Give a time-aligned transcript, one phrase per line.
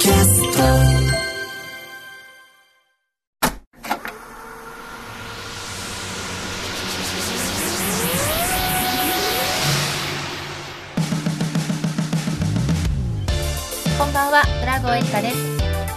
[0.00, 0.06] こ
[14.06, 15.36] んばんは浦郷エリカです。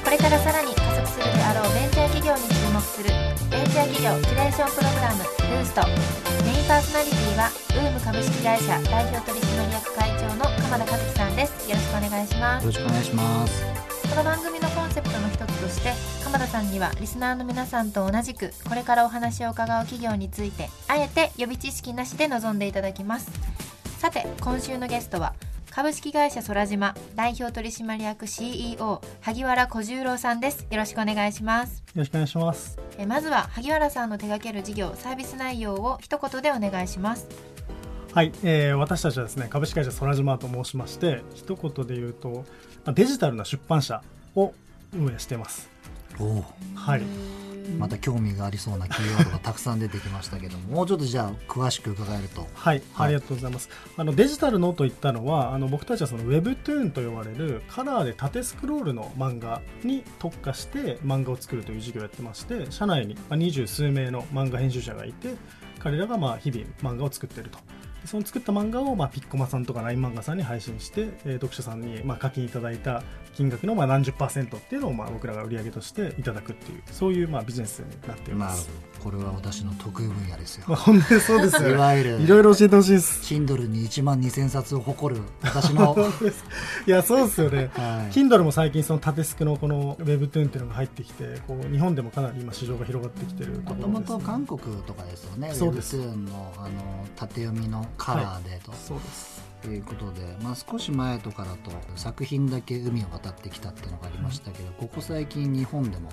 [0.03, 3.07] これからさらに加速するであろうベンチャー企業に注目する
[3.49, 5.87] ベンチャー企業キュレーションプログラムブースト。
[6.43, 11.69] メインパーソナリティはウーム株式会社代表取締役会長の鎌田和樹さんです。
[11.69, 12.65] よろしくお願いします。
[12.65, 15.91] よろしくお願いしますこの番組のコンセプトの一つとして
[16.23, 23.31] 鎌田さんにはリスナーの皆さんと同じくこれからお話を伺う企業についてあえて予備知識なしで臨んでいただきます。
[23.97, 25.33] さて今週のゲストは
[25.71, 30.67] 株式会社空島代表取締役 CEO 萩原小十郎さんです。
[30.69, 31.79] よろしくお願いします。
[31.79, 32.83] よろしくお願いします。
[32.99, 37.27] えまずは萩原さんの手掛ける事業サービス内容を一言でお願いします
[38.13, 42.45] はい、えー私たちはですね株式会社空島と申しまして一言で言うと
[42.85, 44.03] まあデジタルな出版社
[44.35, 44.53] を
[44.95, 45.67] 運営しています。
[46.19, 47.01] おおはい、
[47.79, 53.69] また興味がありそうなキーワードがたくさん出てきましたけども もうちょっとじゃあ詳しく伺えるとはい、はいありがとうございます。
[53.97, 65.33] あのデジタルのといったのはあの僕たちはその Webtoon と呼ばれるカラーで縦スクロールの漫画に特化して漫画を作るという事業をやってまして社内にまあ二十数名の漫画編集者がいて
[65.79, 67.57] 彼らがまあ日々漫画を作っていると。
[68.05, 73.03] その作った漫画をまあピッコマさんとか LINE 漫画さんに配信して、えー読者さんにまあ課金いただいた
[73.35, 78.69] 金額のまあ何十パーセントっていうのをまあ僕らが売り上げとしていただくっていうそういうまあビジネスになっています。
[79.03, 80.65] これは私の得意分野ですよ。
[80.67, 81.77] まあ、本当にそうですいよ。
[81.77, 83.33] わゆるいろいろ教えてほしいです。
[83.33, 85.95] Kindle に1万2000冊を誇る私の、
[86.87, 88.13] いやそうですよね、はい。
[88.13, 95.51] Kindle も最近その縦スクのこの Webtoon っていうのが入ってきてこう日本でもかなり今市場が広がってきてるともこともと韓国とかですよね。
[95.53, 95.97] そうです。
[95.97, 99.43] Webtoon のあの縦読みのカラーでと、そうです。
[99.61, 106.09] ということで、まあ、少し前とかだと作品だけ海を渡ってきたっていうのがありましたけど、ここ最近日本でも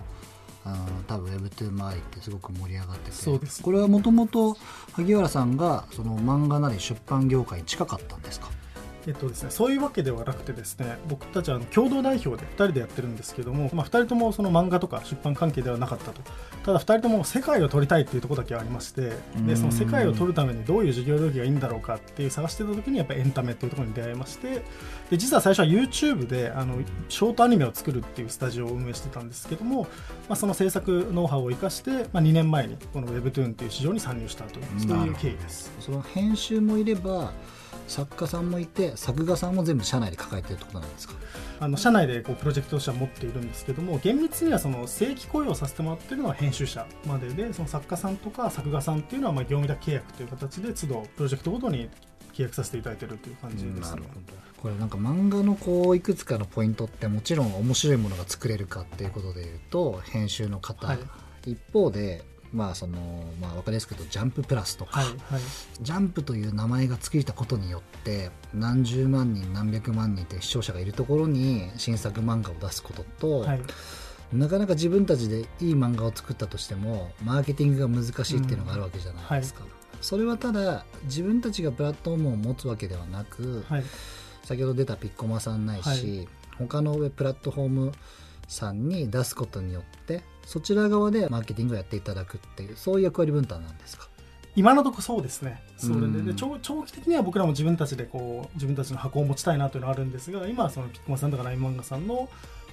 [0.65, 3.17] あの多分 Webtoon 周りってすごく盛り上がってて。
[3.17, 3.63] そうです。
[3.63, 4.57] これはもともと
[4.93, 8.49] 萩原さんがその漫画なり出版業界に近かったんですか？
[9.07, 16.21] えっとですね、そういうわけではなくてですね僕たちは共同代表で2人でやってるんですけども、まあ、2人ともその漫画とか出版関係ではなかったと。
[16.65, 19.47] ただ2人とも世界を取りたいっていうところだけはありましてうん。
[19.47, 24.63] でその世界を取るためにどういう事業領域がいいんだろうかっていう探してた時にやっぱりエンタメっていうところに出会いまして
[25.11, 26.79] で実は最初は YouTube であの
[27.09, 29.83] ショートアニメを作るっていうスタジオを運営してたんですけども、
[30.29, 35.73] まあ、その制作ノウハウを生かして、まあ、2年前にこの Webtoon っていう市場に参入したというそういう経緯です。
[35.81, 37.33] その編集もいれば
[37.91, 41.15] 作家さんもいて作画さんも全部社内で抱えてるってことなんですか？
[41.59, 51.91] あの社内でこうプロジェクトとしては持っているんですけども厳密にはその正規雇用させてもらっているのは編集者まででその作家さんとか作画さんっていうのはまあ業務委託契約という形で都度プロジェクトごとに
[52.33, 54.03] 契約させていただいているという感じですね。
[54.57, 60.99] これなんか漫画のこういくつかのポイントってもちろん面白いものが作れるかっていうことでいうと編集の方、はい。
[61.47, 62.23] 一方で
[62.53, 62.99] まあその
[63.41, 65.43] まあ分かりやすく言うとジャンププラスとか、はいはい。
[65.81, 73.61] ジャンプという名前がついたことによって何十万人何百万人って視聴者がいるところに新作漫画を出すことと、はい。
[74.33, 79.65] なかなか自分たちでいい漫画を作ったとしてもマーケティングが難しいっていうのがあるわけじゃないですか、
[80.01, 83.85] それはただ自分たちがプラットフォームを持つわけではなく、はい
[84.45, 86.27] 先ほど出たピッコマさんないし、
[86.59, 87.93] 他のプラットフォーム
[88.49, 94.09] さんに出すことによってそちら側でマーケティングをやっていただくっていうそういう役割分担なんですか？
[94.57, 95.63] 今のところそうですね。
[95.77, 96.27] それでうん。
[96.27, 102.29] で長長期的には僕らも自分たちでこう自分たちの箱を持ちたいなというのはあるんですが今はそのピッコマさんとかライン漫画さんの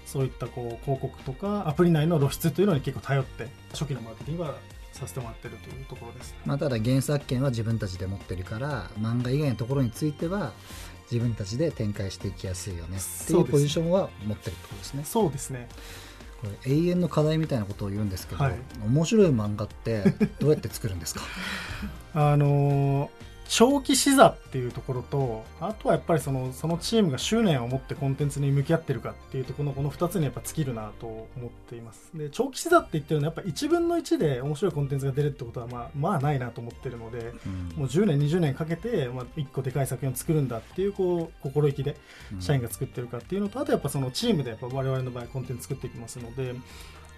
[0.07, 4.55] そういったこう広告とかアプリ内の露出というのに結構頼って初期のマーケティングは
[4.91, 10.53] させてもらってるというところです、まあ、ただ原作権は自分たちで持ってるから漫画以外のところについては
[11.11, 15.03] 自分たちで展開していきやすいよねってそですいううポジションは持ってるってことですね。
[15.05, 15.69] そうですね
[16.41, 18.55] これ永遠の課題みたいなことを言うんですけど、はい。
[18.85, 20.03] 面白い漫画って
[20.39, 21.21] どうやって作るんですか？
[22.13, 23.09] あのー
[23.49, 32.11] 長期視座っていうところとあとはやっぱりそのそのチームが執念を持ってコンテンツに向き合ってるかっていうところのこの2つにやっぱ尽きるなと思っています。
[32.13, 37.33] で長期視座って言ってるのはやっぱ1分の1で面白いコンテンツが出るってことはまあまあないなと思ってるので
[37.75, 41.95] もう10年20年かけて、まあ、1個でかい作品を作るんだっていうこう心意気で
[42.39, 46.53] 社員が作ってるかっていうのとあとやっぱそのチームでやっぱ我々の場合コンテンツ作っていきますので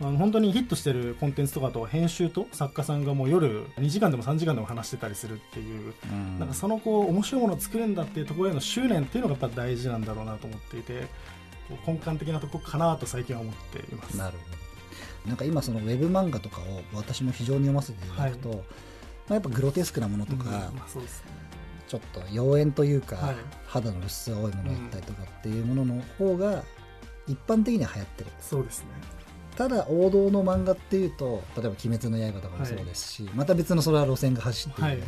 [0.02, 6.40] あの本当にヒットしてるコンテンツとかと編集と作家さんがもう夜2時間でも3時間でも話してたりするっていううん。
[6.40, 11.08] なんかそのこう面白いものを作るんだっていうところへの執念っていうのがやっぱ大事なんだろうなと思っていて
[11.86, 14.18] 根幹的なところかなと最近は思っています。
[14.18, 14.60] なるほど。
[15.28, 16.64] なんか今そのウェブ漫画とかを
[16.94, 18.56] 私も非常に読ませていただくと、ま
[19.32, 21.32] あ、やっぱグロテスクなものとか、うんまあそうですね。
[21.90, 23.36] ちょっと妖艶というか、はい。
[23.68, 26.64] 肌の露出が多いものだったりとかっていうものの方が
[27.28, 28.30] 一般的には流行ってる。
[28.40, 28.88] そうですね
[29.60, 35.00] ただ王道の漫画っていうと例えば「鬼滅の刃」とかもそうですし、また別のそれは路線が走っている、はい。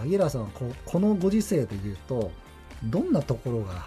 [0.00, 2.30] アギラさんはこうこのご時世でいうと
[2.84, 3.86] どんなところが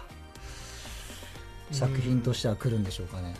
[1.72, 3.34] 作品としては来るんでしょうかね、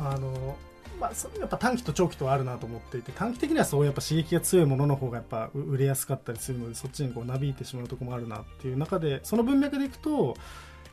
[0.00, 0.56] あの
[0.98, 10.36] まあ、そやっぱ短期と長期とはあるなと思っていて短期的にはそうやっぱ刺激が強いものの方がやっぱう売れやすかったりするのでそっちにこうなびいてしまうところもあるなっていう中でその文脈でいくと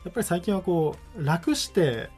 [0.04, 2.10] やっぱり最近はこう楽して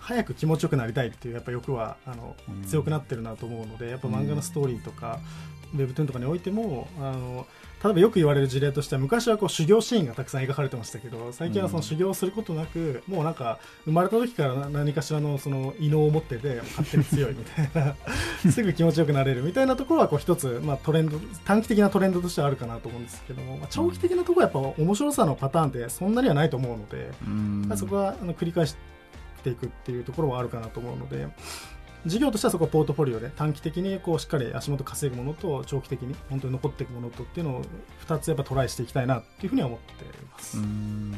[0.00, 2.64] 早く気持ちよくなりたいっていうやっぱ欲はあのうん。
[2.64, 5.20] 強くなってるなと思うのでやっぱ漫画のストーリーとか、
[5.74, 7.46] ウェブトゥーンとかにおいてもあの
[7.82, 17.94] 例えばよく言われる事例としては昔はこう修行シーンがたくさん描かれてましたけど最近はその修行をすることなく、もうなんか生まれた時からな何かしらのその異能を持ってて勝手に強いみたいな
[18.50, 28.90] すぐ気持ちよくなれるみたいなところはこう一つ、まあ、トレンド短期的なトレンドとしてはあるかなと思うんですけども、まあ、長期的なところはやっぱ面白さのパターンってそんなにはないと思うので、そこはあの繰り返して
[29.48, 31.26] いくっていうところはあるかなと思うので
[32.04, 37.62] 事業としてはそこはポートフォリオで短期的にこうしっかり足元稼ぐものと長期的に本当に残っていくものとっていうのを
[38.06, 40.58] 2つやっぱトライしていきたいなっていうふうには思っています。
[40.58, 41.14] うん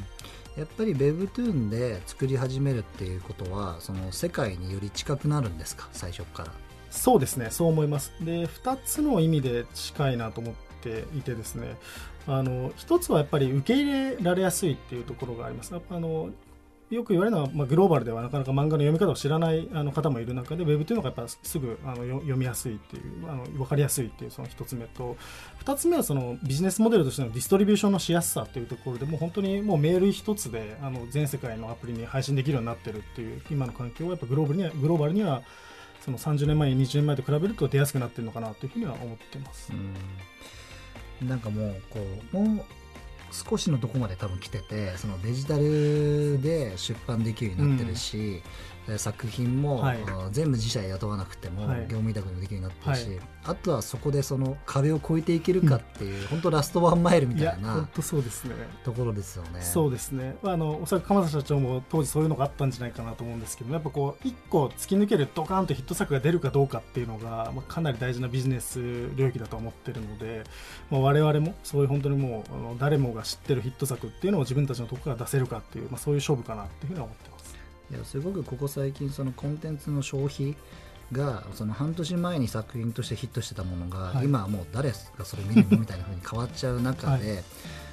[0.55, 5.89] やっぱり Webtoon で作り始めるっていうことはその世界により近くなるんですか？
[5.93, 6.53] 最初から
[6.91, 8.13] そうですね、そう思います。
[8.21, 11.79] で、2つの意味で近いなと思っていてですね、
[12.27, 15.75] あの1つはやっぱり受け入れられやすいっていうところがあります。
[15.75, 16.29] あの
[16.95, 25.17] よく言われるのは、まあ、グローバルではなかなか漫画の読み方を知らないあの方もいる中で、ウェブというのがやっぱすぐあの読みやすいっていう、あの分かりやすいっていうその1つ目と、
[25.65, 35.43] 2つ目はそのビジネスモデルとしてのディストリビューションのしやすさというところでもう本当にもうメール1つであの全世界のアプリに配信できるようになってるっていう今の環境はやっぱグローバルにはグローバルには
[36.05, 39.73] その30年前、20年前と比べると出やすくなってるのかなというふうには思ってます。
[39.73, 39.95] うん
[41.29, 42.01] なんかもうこ
[42.33, 42.65] うもう
[43.33, 48.43] 少しのとこまで多分来ててそのデジタルで出版できるようになってるし、
[48.97, 49.99] 作品も、はい
[50.33, 58.55] 全部自社で雇わなくても、はい業務委託でもできるようになってるし、はいあとはそこでその壁を越えていけるかっていう、本当ラストワンマイルみたいな本当そうですね。
[58.85, 59.61] ところですよね。
[59.61, 60.37] そうですね。
[60.45, 68.81] あの、おそらく鎌田社長も当時そういうのがあったんじゃないかなと思うんですけど、やっぱこう、一個突き抜けるドカーンとヒット作が出るかどうかっていうのが、まあ、かなり大事なビジネス
[69.17, 70.45] 領域だと思ってるので、
[70.91, 72.45] まあ、我々もそういう本当にも
[72.77, 77.32] う、誰もが知ってるヒット作っていうのを自分たちのところから出せるかっていう、まあ、そういう勝負かなっていうふうには思ってます。
[77.93, 80.57] いやすごくここ最近そのコンテンツの消費
[81.13, 84.25] がその半年前に作品としてヒットしてたものが、はい。
[84.25, 87.43] 今はもう誰がそれ見るのみたいな風に変わっちゃう中で、は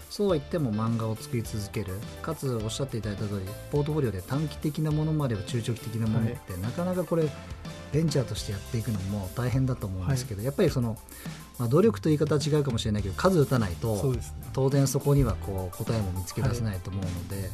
[0.10, 2.00] そうは言っても漫画を作り続ける。
[2.22, 7.30] かつおっしゃっていただいた通りポートフォリオで短期的なものまでは中長期的なものって、なかなかこれ
[7.92, 10.98] ベンチャーとしてやっていくのも大変だと思うんですけど、やっぱりその、
[11.57, 14.19] まあ、努力という言い方は違うかもしれないけど数打たないとね。
[14.54, 17.50] 当然そこにはこう答えも見つけ出せないと思うので、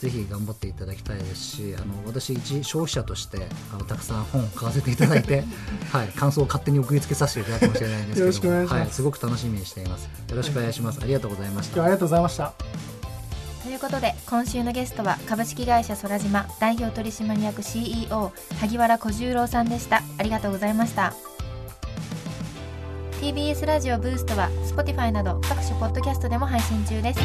[0.00, 5.44] ぜひ頑張っていただきたいですしあの私一消費者としてあのたくさん本を買わせていただいて、
[5.90, 10.04] はい、感想を勝手に送りつけさせていただくかもしれないんですけどはい、すごく楽しみにしています。
[10.04, 11.00] よろしくお願いします。
[11.02, 11.74] ありがとうございました。
[11.74, 12.52] 今日はありがとうございました。
[13.62, 20.02] ということで今週のゲストは株式会社空島代表取締役 CEO 萩原小十郎さんでした。
[20.18, 21.35] ありがとうございました
[23.26, 27.20] TBS ラジオブーストは Spotify など各種ポッドキャストでも配信中です。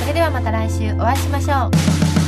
[0.00, 2.21] それではまた来週お会いしましょう。